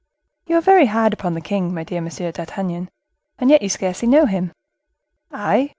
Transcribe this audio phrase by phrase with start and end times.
[0.47, 2.89] "You are very hard upon the king, my dear Monsieur d'Artagnan
[3.37, 4.51] and yet you scarcely know him."
[5.31, 5.69] "I!